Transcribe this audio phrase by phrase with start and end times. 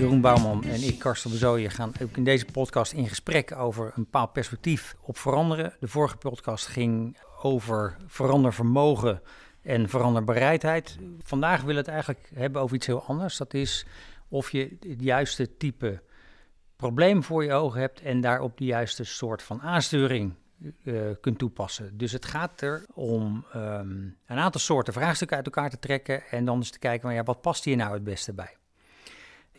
[0.00, 4.02] Jeroen Bouwman en ik, Karsten Bezooijen, gaan ook in deze podcast in gesprek over een
[4.02, 5.74] bepaald perspectief op veranderen.
[5.80, 9.22] De vorige podcast ging over verandervermogen
[9.62, 10.98] en veranderbereidheid.
[11.22, 13.36] Vandaag willen we het eigenlijk hebben over iets heel anders.
[13.36, 13.86] Dat is
[14.28, 16.02] of je het juiste type
[16.76, 20.34] probleem voor je ogen hebt en daarop de juiste soort van aansturing
[20.82, 21.98] uh, kunt toepassen.
[21.98, 26.44] Dus het gaat er om um, een aantal soorten vraagstukken uit elkaar te trekken en
[26.44, 28.58] dan eens te kijken, van, ja, wat past hier nou het beste bij?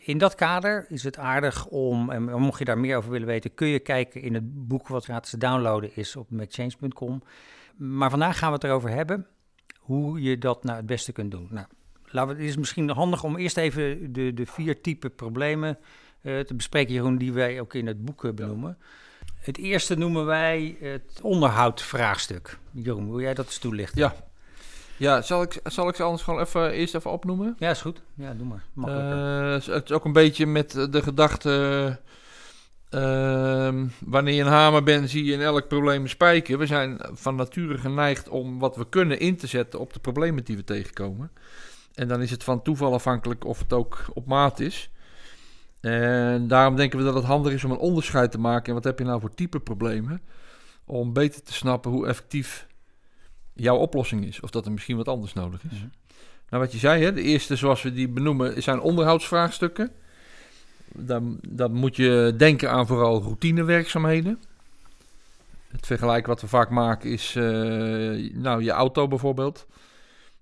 [0.04, 3.54] In dat kader is het aardig om, en mocht je daar meer over willen weten,
[3.54, 7.22] kun je kijken in het boek wat gratis te downloaden is op machange.com.
[7.76, 9.26] Maar vandaag gaan we het erover hebben
[9.78, 11.48] hoe je dat nou het beste kunt doen.
[11.50, 11.66] Nou,
[12.04, 15.78] laten we, het is misschien handig om eerst even de, de vier type problemen
[16.22, 18.78] uh, te bespreken, Jeroen, die wij ook in het boek benoemen.
[19.36, 22.58] Het eerste noemen wij het onderhoudvraagstuk.
[22.70, 24.00] Jeroen, wil jij dat eens toelichten?
[24.00, 24.14] Ja.
[25.02, 27.56] Ja, zal ik, zal ik ze anders gewoon even, eerst even opnoemen?
[27.58, 28.02] Ja, is goed.
[28.14, 28.64] Ja, doe maar.
[28.88, 31.98] Uh, het is ook een beetje met de gedachte...
[32.90, 36.58] Uh, wanneer je een hamer bent, zie je in elk probleem een spijker.
[36.58, 40.44] We zijn van nature geneigd om wat we kunnen in te zetten op de problemen
[40.44, 41.30] die we tegenkomen.
[41.94, 44.90] En dan is het van toeval afhankelijk of het ook op maat is.
[45.80, 48.66] En daarom denken we dat het handig is om een onderscheid te maken.
[48.66, 50.22] En wat heb je nou voor type problemen?
[50.84, 52.70] Om beter te snappen hoe effectief
[53.54, 54.40] jouw oplossing is.
[54.40, 55.78] Of dat er misschien wat anders nodig is.
[55.78, 55.88] Mhm.
[56.48, 59.90] Nou, wat je zei, hè, de eerste zoals we die benoemen, zijn onderhoudsvraagstukken.
[60.94, 64.38] Dan, dan moet je denken aan vooral routinewerkzaamheden.
[65.68, 69.66] Het vergelijk wat we vaak maken is, uh, nou, je auto bijvoorbeeld.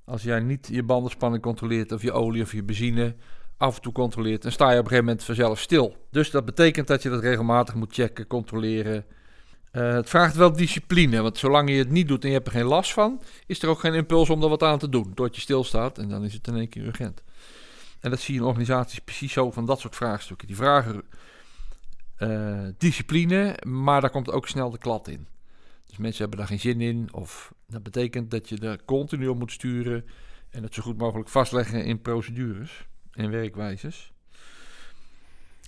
[0.05, 3.15] Als jij niet je bandenspanning controleert of je olie of je benzine
[3.57, 5.97] af en toe controleert, dan sta je op een gegeven moment vanzelf stil.
[6.11, 9.05] Dus dat betekent dat je dat regelmatig moet checken, controleren.
[9.73, 12.53] Uh, het vraagt wel discipline, want zolang je het niet doet en je hebt er
[12.53, 15.15] geen last van, is er ook geen impuls om er wat aan te doen.
[15.15, 17.23] Tot je stilstaat en dan is het in één keer urgent.
[18.01, 20.47] En dat zie je in organisaties precies zo van dat soort vraagstukken.
[20.47, 21.03] Die vragen
[22.19, 25.27] uh, discipline, maar daar komt ook snel de klad in.
[25.87, 29.39] Dus mensen hebben daar geen zin in, of dat betekent dat je er continu op
[29.39, 30.05] moet sturen
[30.51, 34.13] en het zo goed mogelijk vastleggen in procedures en werkwijzes.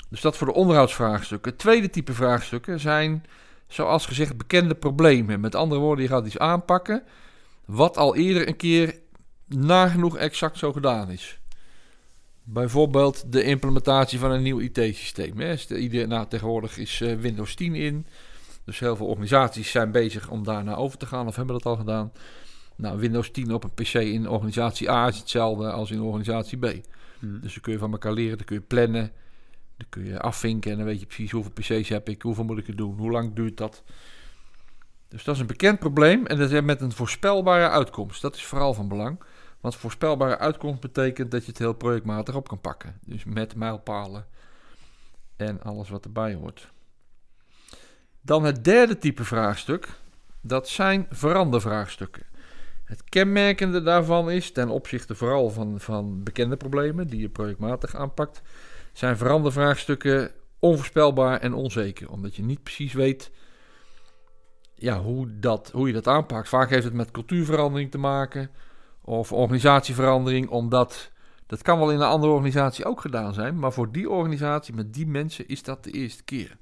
[0.08, 1.50] Dus dat voor de onderhoudsvraagstukken.
[1.50, 3.24] Het tweede type vraagstukken zijn,
[3.72, 5.40] zoals gezegd, bekende problemen.
[5.40, 7.02] Met andere woorden, je gaat iets aanpakken
[7.64, 8.98] wat al eerder een keer
[9.46, 11.40] nagenoeg exact zo gedaan is.
[12.44, 15.36] Bijvoorbeeld de implementatie van een nieuw IT-systeem.
[16.08, 18.06] Nou, tegenwoordig is uh, Windows 10 in.
[18.64, 21.66] Dus heel veel organisaties zijn bezig om daar naar over te gaan of hebben dat
[21.66, 22.12] al gedaan.
[22.76, 26.64] Nou, Windows 10 op een PC in organisatie A is hetzelfde als in organisatie B.
[27.18, 27.40] Hmm.
[27.40, 29.12] Dus dan kun je van elkaar leren, dan kun je plannen.
[29.76, 32.58] Dan kun je afvinken en dan weet je precies hoeveel PC's heb ik, hoeveel moet
[32.58, 33.82] ik er doen, hoe lang duurt dat.
[35.08, 38.22] Dus dat is een bekend probleem en dat is met een voorspelbare uitkomst.
[38.22, 39.20] Dat is vooral van belang.
[39.60, 42.98] Want voorspelbare uitkomst betekent dat je het heel projectmatig op kan pakken.
[43.04, 44.26] Dus met mijlpalen
[45.36, 46.70] en alles wat erbij hoort.
[48.20, 49.88] Dan het derde type vraagstuk.
[50.40, 52.22] Dat zijn verandervraagstukken.
[52.84, 58.42] Het kenmerkende daarvan is, ten opzichte vooral van, van bekende problemen die je projectmatig aanpakt,
[58.92, 62.10] zijn verandervraagstukken onvoorspelbaar en onzeker.
[62.10, 63.30] Omdat je niet precies weet
[64.74, 66.48] ja, hoe, dat, hoe je dat aanpakt.
[66.48, 68.50] Vaak heeft het met cultuurverandering te maken
[69.00, 71.10] of organisatieverandering, omdat
[71.46, 74.94] dat kan wel in een andere organisatie ook gedaan zijn, maar voor die organisatie met
[74.94, 76.56] die mensen is dat de eerste keer.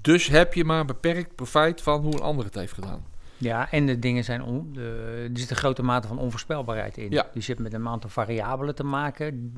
[0.00, 3.04] Dus heb je maar beperkt profijt van hoe een ander het heeft gedaan.
[3.38, 7.10] Ja, en de dingen zijn on, de, er zit een grote mate van onvoorspelbaarheid in.
[7.10, 7.26] Ja.
[7.32, 9.52] Dus je hebt met een aantal variabelen te maken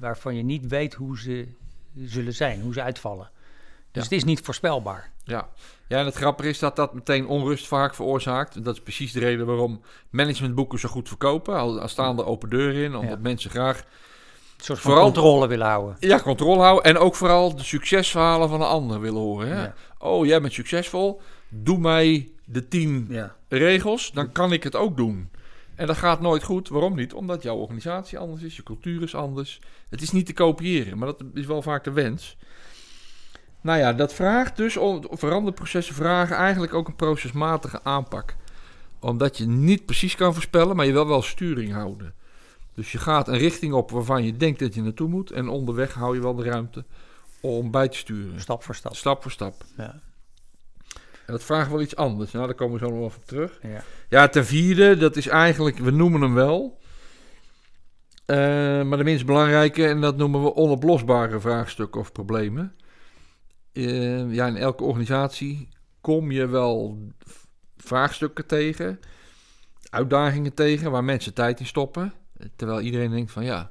[0.00, 1.48] waarvan je niet weet hoe ze
[1.96, 3.30] zullen zijn, hoe ze uitvallen.
[3.90, 5.10] Dus het is niet voorspelbaar.
[5.24, 5.48] Ja.
[5.86, 8.64] ja, en het grappige is dat dat meteen onrust vaak veroorzaakt.
[8.64, 9.80] Dat is precies de reden waarom
[10.10, 11.56] managementboeken zo goed verkopen.
[11.56, 13.78] Al, staan er open deuren in, omdat mensen graag...
[13.78, 15.96] Een soort van vooral, controle willen houden.
[15.98, 16.84] Ja, controle houden.
[16.84, 19.56] En ook vooral de succesverhalen van de ander willen horen.
[19.56, 19.68] Hè?
[19.98, 21.20] Oh, jij bent succesvol.
[21.48, 23.34] Doe mij de tien ja.
[23.48, 25.30] regels, dan kan ik het ook doen.
[25.74, 26.68] En dat gaat nooit goed.
[26.68, 27.14] Waarom niet?
[27.14, 29.60] Omdat jouw organisatie anders is, je cultuur is anders.
[29.88, 32.36] Het is niet te kopiëren, maar dat is wel vaak de wens.
[33.60, 38.36] Nou ja, dat vraagt dus, om veranderprocessen vragen eigenlijk ook een procesmatige aanpak.
[39.00, 42.14] Omdat je niet precies kan voorspellen, maar je wil wel sturing houden.
[42.74, 45.30] Dus je gaat een richting op waarvan je denkt dat je naartoe moet.
[45.30, 46.84] En onderweg hou je wel de ruimte
[47.40, 48.40] om bij te sturen.
[48.40, 48.96] Stap voor stap.
[48.96, 49.64] Stap voor stap.
[49.76, 50.00] Ja.
[51.26, 52.32] En dat vraagt wel iets anders.
[52.32, 53.58] Nou, daar komen we zo nog even op terug.
[53.62, 53.84] Ja.
[54.08, 56.78] ja, ten vierde, dat is eigenlijk, we noemen hem wel.
[58.26, 58.36] Uh,
[58.82, 62.74] maar de minst belangrijke, en dat noemen we onoplosbare vraagstukken of problemen.
[63.72, 65.68] Uh, ja, in elke organisatie
[66.00, 66.98] kom je wel
[67.76, 69.00] vraagstukken tegen,
[69.90, 72.12] uitdagingen tegen waar mensen tijd in stoppen.
[72.56, 73.70] Terwijl iedereen denkt van ja,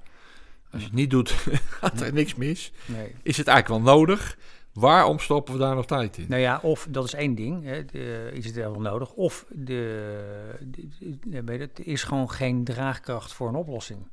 [0.71, 1.29] Als je het niet doet,
[1.79, 2.71] gaat er niks mis.
[2.85, 3.15] Nee.
[3.23, 4.37] Is het eigenlijk wel nodig?
[4.73, 6.25] Waarom stoppen we daar nog tijd in?
[6.27, 9.13] Nou ja, of dat is één ding, hè, de, is het wel nodig.
[9.13, 10.87] Of de, de,
[11.25, 14.07] de- weet je, het is gewoon geen draagkracht voor een oplossing.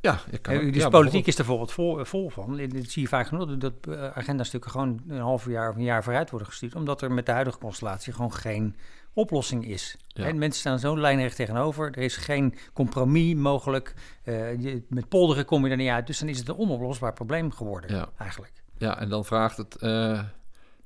[0.00, 2.56] Ja, kan Eh, dus ja, politiek is er bijvoorbeeld vol, vol van.
[2.56, 6.02] Dat zie je vaak genoeg, dat eh, agendastukken gewoon een half jaar of een jaar
[6.04, 6.74] vooruit worden gestuurd.
[6.74, 8.76] Omdat er met de huidige constellatie gewoon geen
[9.12, 9.96] oplossing is.
[10.06, 10.24] Ja.
[10.26, 11.86] En mensen staan zo lijnrecht tegenover.
[11.86, 13.94] Er is geen compromis mogelijk.
[14.24, 16.06] Eh, je- met polderen kom je er niet uit.
[16.06, 18.08] Dus dan is het een onoplosbaar probleem geworden, Ja.
[18.18, 18.61] eigenlijk.
[18.78, 19.76] Ja, en dan vraagt het...
[19.76, 19.90] eh,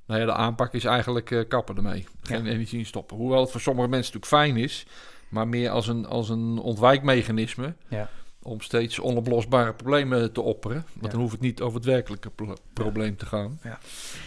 [0.07, 2.07] nou ja, de aanpak is eigenlijk eh, kappen ermee.
[2.23, 3.17] Geen energie in stoppen.
[3.17, 4.87] Hoewel het voor sommige mensen natuurlijk fijn is...
[5.29, 7.75] maar meer als een, als een ontwijkmechanisme...
[7.89, 8.09] Ja.
[8.47, 10.77] Om steeds onoplosbare problemen te opperen.
[10.93, 11.09] Want Ja.
[11.09, 13.59] dan hoeft het niet over het werkelijke pro- probleem te gaan.
[13.63, 13.79] Ja.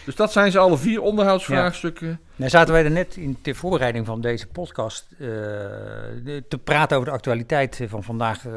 [0.06, 2.20] Dus dat zijn ze alle vier onderhoudsvraagstukken.
[2.36, 5.28] Nou zaten wij er net in ter voorbereiding van deze podcast eh,
[6.24, 8.54] de- te praten over de actualiteit van vandaag eh,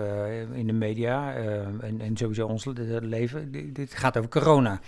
[0.53, 3.73] in de media eh, en, en sowieso ons le- leven.
[3.73, 4.81] Dit gaat over corona.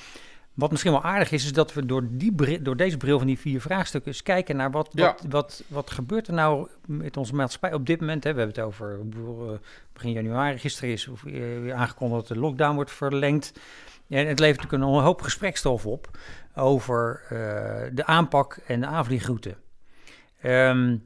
[0.55, 3.39] Wat misschien wel aardig is, is dat we door, die door deze bril van die
[3.39, 5.07] vier vraagstukken eens kijken naar wat, Ja.
[5.07, 8.25] wat, wat, wat gebeurt er nou met onze maatschappij op dit moment.
[8.25, 8.33] Hè?
[8.33, 9.59] We hebben het over eh,
[9.93, 10.59] begin januari.
[10.59, 13.53] Gisteren is eh, weer aangekondigd dat de lockdown wordt verlengd.
[14.09, 16.19] En het levert natuurlijk een hoop gesprekstof op
[16.55, 17.37] over eh,
[17.93, 19.55] de aanpak en de aanvliegroute.
[20.41, 20.97] Ehm,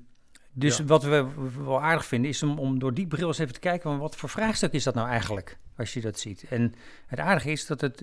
[0.58, 0.84] dus Ja.
[0.84, 1.26] wat we
[1.64, 3.90] wel aardig vinden is om, om door die bril eens even te kijken...
[3.90, 6.44] van wat voor vraagstuk is dat nou eigenlijk, als je dat ziet.
[6.48, 6.74] En
[7.06, 8.02] het aardige is dat het,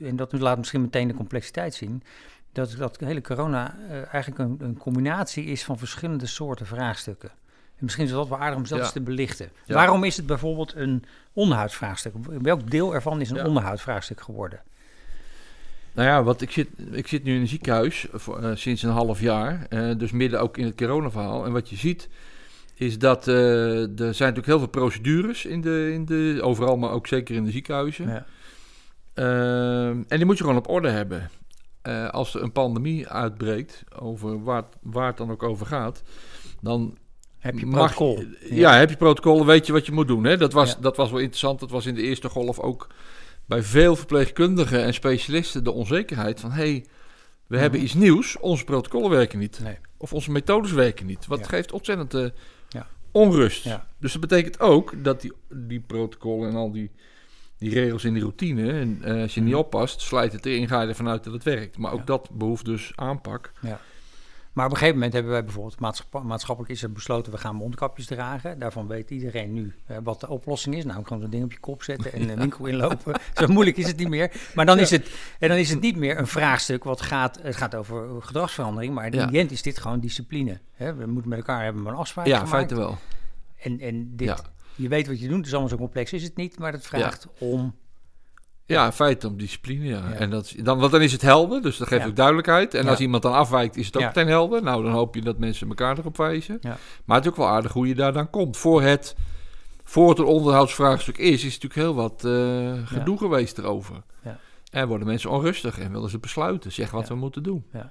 [0.00, 2.02] en dat laat misschien meteen de complexiteit zien...
[2.52, 7.30] dat dat hele corona eh, eigenlijk een, een combinatie is van verschillende soorten vraagstukken.
[7.76, 8.92] En misschien is dat wel aardig om zelfs Ja.
[8.92, 9.50] te belichten.
[9.64, 9.74] Ja.
[9.74, 12.12] Waarom is het bijvoorbeeld een onderhoudsvraagstuk?
[12.42, 14.60] Welk deel ervan is een onderhoudsvraagstuk geworden?
[15.98, 18.90] Nou ja, wat ik, zit, ik zit nu in een ziekenhuis voor, eh, sinds een
[18.90, 19.66] half jaar.
[19.68, 21.44] eh, dus midden ook in het coronaverhaal.
[21.44, 22.08] En wat je ziet
[22.74, 23.34] is dat eh,
[23.82, 27.44] er zijn natuurlijk heel veel procedures in de, in de, overal, maar ook zeker in
[27.44, 28.08] de ziekenhuizen.
[28.08, 28.26] Ja.
[29.14, 31.30] Ehm, en die moet je gewoon op orde hebben.
[32.10, 36.02] Als er een pandemie uitbreekt, over waar, waar het dan ook over gaat,
[36.60, 36.96] dan
[37.38, 38.24] Heb je mag- protocol?
[38.50, 38.74] ja.
[38.74, 40.24] heb je protocollen, weet je wat je moet doen.
[40.24, 40.36] Hè?
[40.36, 40.76] Dat, was, Ja.
[40.80, 41.60] dat was wel interessant.
[41.60, 42.86] Dat was in de eerste golf ook
[43.48, 46.50] bij veel verpleegkundigen en specialisten de onzekerheid van...
[46.50, 46.84] hey,
[47.46, 47.60] we Mhm.
[47.62, 49.60] hebben iets nieuws, onze protocollen werken niet.
[49.62, 49.78] Nee.
[49.96, 51.26] Of onze methodes werken niet.
[51.26, 51.46] Wat Ja.
[51.46, 52.26] geeft ontzettend eh,
[52.68, 52.86] Ja.
[53.12, 53.64] onrust.
[53.64, 53.86] Ja.
[54.00, 56.90] Dus dat betekent ook dat die, die protocollen en al die,
[57.58, 58.72] die regels in die routine...
[58.72, 59.58] En, eh, als je niet Mhm.
[59.58, 61.78] oppast, slijt het erin, ga je ervan uit dat het werkt.
[61.78, 62.04] Maar ook Ja.
[62.04, 63.52] dat behoeft dus aanpak.
[64.52, 67.54] Maar op een gegeven moment hebben wij bijvoorbeeld maatschap- maatschappelijk is er besloten, we gaan
[67.54, 68.58] mondkapjes dragen.
[68.58, 70.84] Daarvan weet iedereen nu eh, wat de oplossing is.
[70.84, 73.20] Nou, gewoon zo'n ding op je kop zetten en een winkel inlopen.
[73.34, 74.32] Zo moeilijk is het niet meer.
[74.54, 77.56] Maar dan is het, en dan is het niet meer een vraagstuk wat gaat, het
[77.56, 78.94] gaat over gedragsverandering.
[78.94, 79.44] Maar in Ja.
[79.48, 80.58] is dit gewoon discipline.
[80.74, 80.94] Hè?
[80.94, 82.56] We moeten met elkaar hebben een afspraak Ja, in gemaakt.
[82.56, 82.98] feite wel.
[83.56, 84.38] En, en dit, Ja.
[84.74, 86.58] je weet wat je doet, dus allemaal zo complex is het niet.
[86.58, 87.74] Maar het vraagt om,
[88.68, 90.08] Ja, in feite om discipline, ja.
[90.08, 90.12] Ja.
[90.14, 92.08] En dat, dan, want dan is het helder, dus dat geeft Ja.
[92.08, 92.74] ook duidelijkheid.
[92.74, 92.90] En Ja.
[92.90, 94.62] als iemand dan afwijkt, is het ook meteen helder.
[94.62, 96.58] Nou, dan hoop je dat mensen elkaar erop wijzen.
[97.04, 98.56] Maar het is ook wel aardig hoe je daar dan komt.
[98.56, 99.16] Voor het,
[99.84, 104.02] voor het een onderhoudsvraagstuk is, is natuurlijk heel wat eh, gedoe geweest erover.
[104.24, 104.38] Ja.
[104.70, 107.64] En worden mensen onrustig en willen ze besluiten, zeggen wat we moeten doen.
[107.72, 107.90] Ja,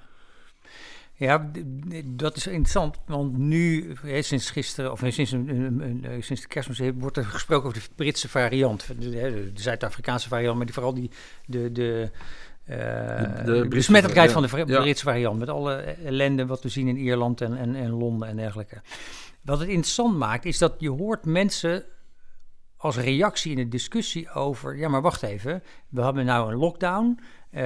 [1.18, 7.16] d- dat is interessant, want nu, sinds gisteren, of sinds, eh, sinds de kerstmis, wordt
[7.16, 8.86] er gesproken over de Britse variant.
[8.98, 11.10] De, Zuid-Afrikaanse variant, maar die, vooral die,
[11.46, 12.10] de, de,
[12.64, 14.80] eh, de besmettelijkheid van de Ja.
[14.80, 18.36] Britse variant, met alle ellende wat we zien in Ierland en, en, en Londen en
[18.36, 18.80] dergelijke.
[19.42, 21.84] Wat het interessant maakt, is dat je hoort mensen
[22.76, 27.18] als reactie in de discussie over, ja maar wacht even, we hebben nou een lockdown,
[27.50, 27.62] eh,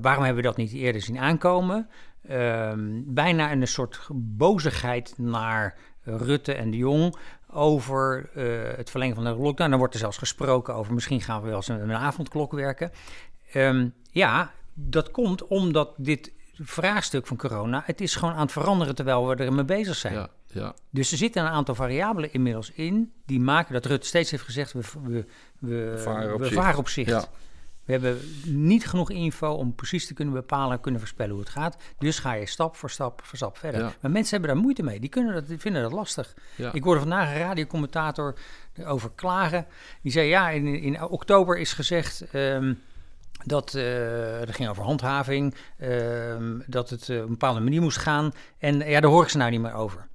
[0.00, 1.88] waarom hebben we dat niet eerder zien aankomen?
[2.28, 7.16] Ehm, bijna een soort bozigheid naar Rutte en de Jong
[7.50, 9.70] over eh, het verlengen van de lockdown.
[9.70, 12.90] Dan wordt er zelfs gesproken over misschien gaan we wel eens een, een avondklok werken.
[13.52, 18.94] Ehm, ja, dat komt omdat dit vraagstuk van corona, het is gewoon aan het veranderen
[18.94, 20.14] terwijl we er mee bezig zijn.
[20.14, 20.74] Ja, ja.
[20.90, 24.72] Dus er zitten een aantal variabelen inmiddels in die maken dat Rutte steeds heeft gezegd:
[24.72, 25.24] we, we,
[25.58, 26.60] we, Varen op we zicht.
[26.60, 26.88] varen op.
[26.88, 27.24] Ja.
[28.00, 31.50] We hebben niet genoeg info om precies te kunnen bepalen en kunnen voorspellen hoe het
[31.50, 31.76] gaat.
[31.98, 33.80] Dus ga je stap voor stap voor stap verder.
[33.80, 33.92] Ja.
[34.00, 35.00] Maar mensen hebben daar moeite mee.
[35.00, 36.34] Die, kunnen dat, die vinden dat lastig.
[36.56, 36.72] Ja.
[36.72, 38.34] Ik hoorde vandaag een radiocommentator
[38.84, 39.66] over klagen.
[40.02, 42.24] Die zei: Ja, in, in oktober is gezegd.
[42.30, 42.74] ehm,
[43.44, 48.32] dat er ging over handhaving, ehm, dat het eh, op een bepaalde manier moest gaan.
[48.58, 50.08] En ja, daar hoor ik ze nou niet meer over.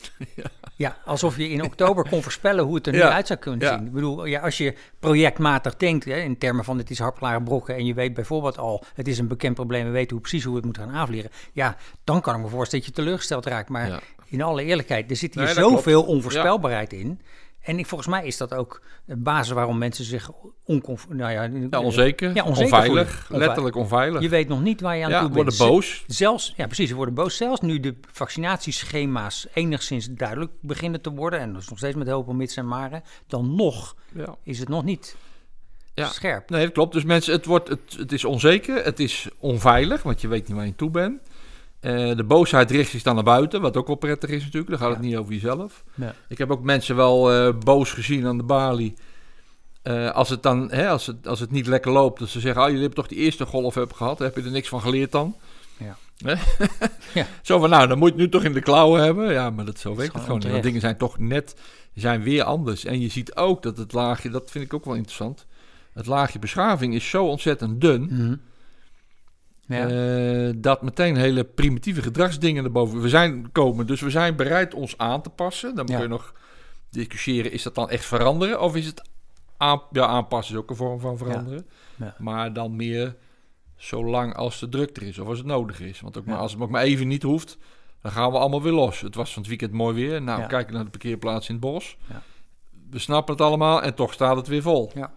[0.76, 0.96] Ja.
[1.04, 3.12] alsof je in oktober kon voorspellen hoe het er nu Ja.
[3.12, 3.76] uit zou kunnen Ja.
[3.76, 3.86] zien.
[3.86, 7.74] Ik bedoel, ja, als je projectmatig denkt, hè, in termen van het is hapklare brokken...
[7.74, 9.84] en je weet bijvoorbeeld al, het is een bekend probleem...
[9.84, 11.30] we weten hoe, precies hoe we het moeten gaan aanvliegen...
[11.52, 13.68] ja, dan kan ik me voorstellen dat je teleurgesteld raakt.
[13.68, 17.20] Maar in alle eerlijkheid, er zit hier Nee, zoveel onvoorspelbaarheid in...
[17.62, 20.30] En ik, volgens mij is dat ook de basis waarom mensen zich
[20.64, 23.46] oncomf nou ja, Ja, onzeker, Ja, onzeker onveilig, voelen.
[23.46, 24.20] Letterlijk onveilig.
[24.22, 25.34] Je weet nog niet waar je aan ja, toe bent.
[25.58, 26.04] worden boos.
[26.06, 27.36] Zelfs, ja precies, ze worden boos.
[27.36, 31.40] Zelfs nu de vaccinatieschema's enigszins duidelijk beginnen te worden...
[31.40, 33.02] en dus nog steeds met heel veel mits en maren...
[33.26, 34.36] dan nog Ja.
[34.42, 35.16] is het nog niet
[35.94, 36.06] Ja.
[36.08, 36.50] scherp.
[36.50, 36.92] Nee, dat klopt.
[36.92, 40.56] Dus mensen, het, wordt, het, het is onzeker, het is onveilig, want je weet niet
[40.56, 41.20] waar je toe bent.
[41.82, 44.70] Eh, de boosheid richt zich dan naar buiten, wat ook wel prettig is natuurlijk.
[44.70, 45.84] Dan gaat het niet over jezelf.
[45.94, 46.14] Ja.
[46.28, 48.94] Ik heb ook mensen wel eh, boos gezien aan de balie.
[49.82, 52.60] Eh, als, het dan, hè, als, het, als het niet lekker loopt, dat ze zeggen:
[52.60, 55.12] oh, jullie hebben toch die eerste golf hebben gehad, heb je er niks van geleerd
[55.12, 55.36] dan?
[55.76, 55.96] Ja.
[57.14, 57.26] Ja.
[57.42, 59.32] Zo van, nou, dan moet je het nu toch in de klauwen hebben.
[59.32, 60.50] Ja, maar dat, zo werkt het gewoon niet.
[60.50, 61.56] Want dingen zijn toch net,
[61.94, 62.84] zijn weer anders.
[62.84, 65.46] En je ziet ook dat het laagje, dat vind ik ook wel interessant.
[65.92, 68.02] Het laagje beschaving is zo ontzettend dun.
[68.10, 68.34] Mhm.
[69.66, 69.88] Ja.
[69.88, 73.00] eh, dat meteen hele primitieve gedragsdingen erboven.
[73.00, 75.74] We zijn komen, dus we zijn bereid ons aan te passen.
[75.74, 75.94] Dan Ja.
[75.94, 76.34] kun je nog
[76.90, 78.60] discussiëren: is dat dan echt veranderen?
[78.60, 79.02] Of is het
[79.56, 81.66] aan, ja, aanpassen is ook een vorm van veranderen.
[81.96, 82.14] Ja.
[82.18, 83.16] Maar dan meer
[83.76, 86.00] zolang als de druk er is of als het nodig is.
[86.00, 87.58] Want ook maar, als het ook maar even niet hoeft,
[88.02, 89.00] dan gaan we allemaal weer los.
[89.00, 90.22] Het was van het weekend mooi weer.
[90.22, 90.46] Nou, Ja.
[90.46, 91.96] kijken naar de parkeerplaats in het bos.
[92.08, 92.22] Ja.
[92.90, 94.90] We snappen het allemaal en toch staat het weer vol.
[94.94, 95.12] Ja.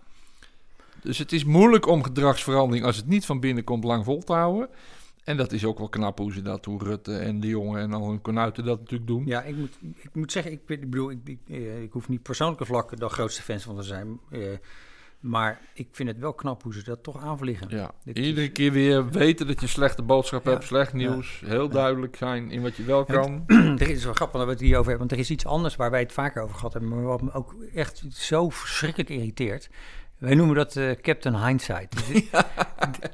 [1.05, 4.33] Dus het is moeilijk om gedragsverandering als het niet van binnen komt lang vol te
[4.33, 4.69] houden.
[5.23, 7.93] En dat is ook wel knap hoe ze dat, hoe Rutte en de jongen en
[7.93, 9.23] al hun konuiten dat natuurlijk doen.
[9.25, 12.65] Ja, ik moet, ik moet zeggen, ik, bedoel, ik, ik, eh, ik hoef niet persoonlijke
[12.65, 14.19] vlak de grootste fans van te zijn.
[14.31, 14.39] eh,
[15.19, 17.67] maar ik vind het wel knap hoe ze dat toch aanvliegen.
[17.69, 20.51] Ja, Dit iedere is- keer weer weten dat je slechte boodschap Ja.
[20.51, 21.41] hebt, slecht nieuws.
[21.45, 23.43] Heel duidelijk zijn in wat je wel kan.
[23.79, 25.75] er is wel grappig dat we het hier over hebben, want er is iets anders
[25.75, 29.69] waar wij het vaker over gehad hebben, maar wat me ook echt zo verschrikkelijk irriteert.
[30.17, 32.07] Wij noemen dat eh, Captain Hindsight.
[32.07, 32.23] Dus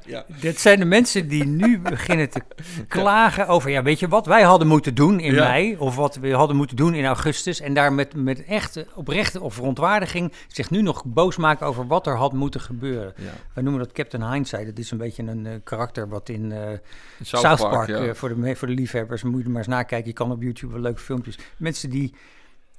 [0.04, 0.24] Ja.
[0.40, 2.40] Dit zijn de mensen die nu beginnen te
[2.88, 5.48] klagen over, ja, weet je wat wij hadden moeten doen in Ja.
[5.48, 9.40] mei, of wat we hadden moeten doen in augustus, en daar met, met echte oprechte
[9.40, 13.14] of verontwaardiging zich nu nog boos maken over wat er had moeten gebeuren.
[13.54, 14.66] Wij noemen dat Captain Hindsight.
[14.66, 16.80] Dat is een beetje een eh, karakter wat in In
[17.22, 20.08] South, Park, voor, de, voor de liefhebbers, moet je maar eens nakijken.
[20.08, 21.38] Je kan op YouTube wel leuke filmpjes.
[21.56, 22.14] Mensen die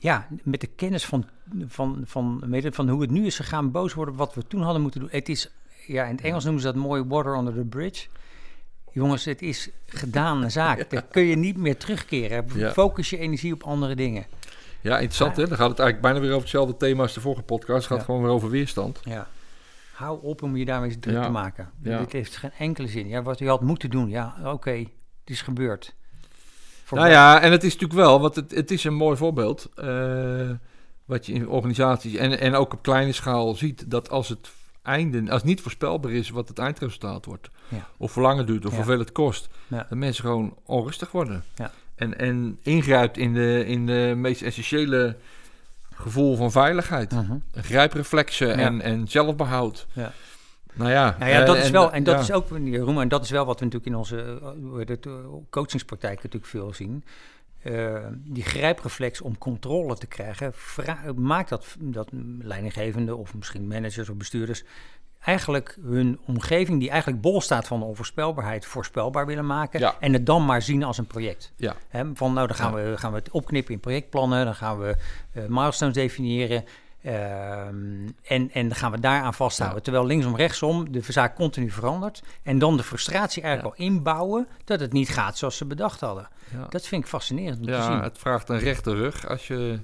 [0.04, 1.26] ja, met de kennis van,
[1.66, 4.82] van, van, van hoe het nu is gegaan, boos worden op wat we toen hadden
[4.82, 5.10] moeten doen.
[5.12, 5.50] Het is,
[5.88, 8.08] ja, in het Engels noemen ze dat mooi water under the bridge.
[8.92, 10.90] Jongens, het is gedaan een zaak.
[10.90, 12.46] Daar kun je niet meer terugkeren.
[12.56, 12.72] Ja.
[12.72, 14.26] Focus je energie op andere dingen.
[14.82, 15.48] Ja, interessant hè.
[15.48, 17.78] Dan gaat het eigenlijk bijna weer over hetzelfde thema als de vorige podcast.
[17.78, 18.04] Het gaat Ja.
[18.04, 19.00] gewoon weer over weerstand.
[19.04, 19.28] Ja.
[19.94, 21.24] Hou op om je daarmee druk Ja.
[21.24, 21.72] te maken.
[21.84, 21.98] Ja.
[22.00, 23.08] Dit heeft geen enkele zin.
[23.08, 24.90] Ja, wat je had moeten doen, ja, oké, het
[25.26, 25.96] is gebeurd.
[26.96, 29.70] Nou ja, en het is natuurlijk wel, want het, het is een mooi voorbeeld.
[29.76, 30.50] eh,
[31.06, 33.92] wat je in organisaties en, en ook op kleine schaal ziet.
[33.92, 37.50] Dat als het einde, als het niet voorspelbaar is wat het eindresultaat wordt.
[37.68, 37.88] Ja.
[37.98, 38.78] Of hoe lang het duurt of Ja.
[38.78, 39.50] hoeveel het kost.
[39.68, 39.86] Ja.
[39.90, 41.44] Dat mensen gewoon onrustig worden.
[41.56, 41.72] Ja.
[41.96, 45.16] En, en ingrijpt in de, in de meest essentiële
[45.96, 47.12] gevoel van veiligheid.
[47.12, 47.36] Mhm.
[47.56, 49.88] Grijpreflexen en, en zelfbehoud.
[49.94, 50.12] Ja.
[50.74, 52.22] Nou ja, Nou ja, eh, dat is wel, en dat ja.
[52.22, 54.40] is ook, Jeroen, en dat is wel wat we natuurlijk in onze
[54.78, 57.04] eh, eh, coachingspraktijk natuurlijk veel zien.
[57.64, 60.54] Eh, die grijpreflex om controle te krijgen,
[61.16, 64.64] maakt dat, dat leidinggevende of misschien managers of bestuurders
[65.24, 69.80] eigenlijk hun omgeving, die eigenlijk bol staat van de onvoorspelbaarheid, voorspelbaar willen maken.
[69.80, 69.96] Ja.
[70.00, 71.54] En het dan maar zien als een project.
[71.56, 71.76] Ja.
[72.14, 74.96] Van nou, dan gaan, we, gaan we het opknippen in projectplannen, dan gaan we
[75.32, 76.64] eh, milestones definiëren.
[77.04, 79.78] Ehm, en, en dan gaan we daaraan vasthouden.
[79.78, 79.84] Ja.
[79.84, 82.24] Terwijl linksom, rechtsom de zaak continu verandert.
[82.44, 86.28] En dan de frustratie eigenlijk al inbouwen dat het niet gaat zoals ze bedacht hadden.
[86.52, 86.66] Ja.
[86.70, 88.02] Dat vind ik fascinerend om te Ja, zien.
[88.02, 89.80] het vraagt een rechte rug als je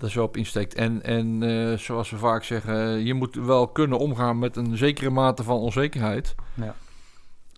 [0.00, 0.74] er zo op insteekt.
[0.74, 5.10] En, en eh, zoals we vaak zeggen, je moet wel kunnen omgaan met een zekere
[5.10, 6.34] mate van onzekerheid.
[6.54, 6.74] Ja.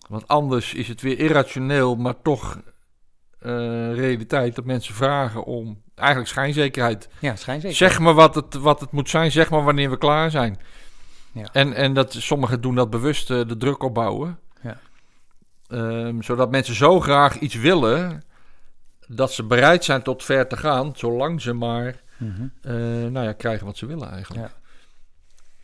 [0.09, 2.61] Want anders is het weer irrationeel, maar toch
[3.39, 3.51] eh,
[3.95, 7.09] realiteit dat mensen vragen om eigenlijk schijnzekerheid.
[7.19, 7.77] Ja, schijnzeker.
[7.77, 10.59] Zeg maar wat het, wat het moet zijn, zeg maar wanneer we klaar zijn.
[11.33, 11.49] Ja.
[11.53, 14.39] En, en dat sommigen doen dat bewust eh, de druk opbouwen.
[14.63, 14.79] Ja.
[15.69, 18.23] Ehm, zodat mensen zo graag iets willen
[19.07, 22.43] dat ze bereid zijn tot ver te gaan, zolang ze maar Mhm.
[22.63, 22.73] eh,
[23.11, 24.47] nou ja, krijgen wat ze willen eigenlijk.
[24.47, 24.63] Ja.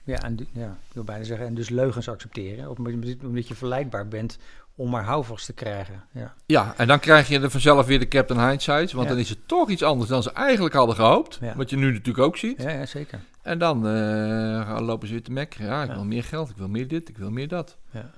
[0.04, 2.70] Ja, en, ja, ik wil bijna zeggen, en dus leugens accepteren.
[2.70, 2.78] Of
[3.24, 4.38] omdat je verleidbaar bent
[4.80, 6.04] om maar houvast te krijgen.
[6.12, 6.34] Ja.
[6.46, 9.12] Ja, en dan krijg je er vanzelf weer de Captain Hindsight, want Ja.
[9.12, 11.38] dan is het toch iets anders dan ze eigenlijk hadden gehoopt.
[11.40, 11.56] Ja.
[11.56, 12.62] Wat je nu natuurlijk ook ziet.
[12.62, 13.20] Ja, ja, zeker.
[13.42, 15.64] En dan eh, lopen ze weer te mekken.
[15.64, 17.76] Ja, ik wil meer geld, ik wil meer dit, ik wil meer dat.
[17.90, 18.10] Ja.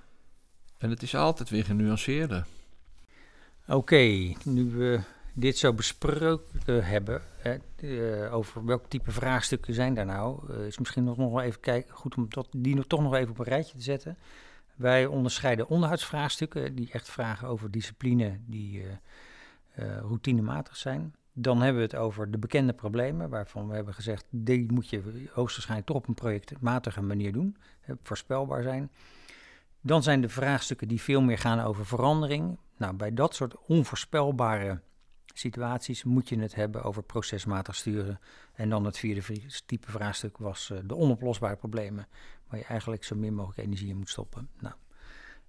[0.78, 2.46] En het is altijd weer genuanceerder.
[3.68, 5.00] Oké, nu we
[5.34, 10.78] dit zo besproken hebben, hè, eh, over welk type vraagstukken zijn daar nou, eh, is
[10.78, 13.38] misschien nog nog wel even kijken, goed om dat, die nog, toch nog even op
[13.38, 14.16] een rijtje te zetten.
[14.76, 18.92] Wij onderscheiden onderhoudsvraagstukken, die echt vragen over discipline die eh,
[19.74, 21.14] eh, routinematig zijn.
[21.32, 25.28] Dan hebben we het over de bekende problemen, waarvan we hebben gezegd, die moet je
[25.32, 27.56] hoogstwaarschijnlijk toch op een projectmatige manier doen,
[28.02, 28.90] voorspelbaar zijn.
[29.80, 32.58] Dan zijn de vraagstukken die veel meer gaan over verandering.
[32.76, 34.80] Nou, bij dat soort onvoorspelbare
[35.34, 38.20] situaties moet je het hebben over procesmatig sturen.
[38.54, 39.22] En dan het vierde
[39.66, 42.06] type vraagstuk was uh, de onoplosbare problemen,
[42.52, 44.48] waar je eigenlijk zo min mogelijk energie in moet stoppen.
[44.60, 44.74] Nou,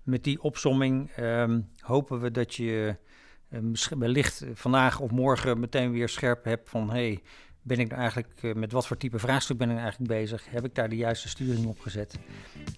[0.04, 2.96] met die opsomming um, hopen we dat je
[3.50, 7.22] um, wellicht vandaag of morgen meteen weer scherp hebt van hey,
[7.62, 10.46] ben ik nou eigenlijk, uh, met wat voor type vraagstuk ben ik nou eigenlijk bezig?
[10.50, 12.20] Heb ik daar de juiste sturing op gezet?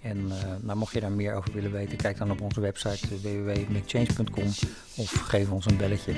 [0.02, 3.08] En uh, nou, mocht je daar meer over willen weten, kijk dan op onze website
[3.08, 4.48] www.makechange.com
[4.96, 6.14] of geef ons een belletje.